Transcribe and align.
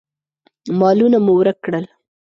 مالونه 0.79 1.17
مو 1.25 1.33
ورک 1.37 1.57
کړل. 1.65 1.85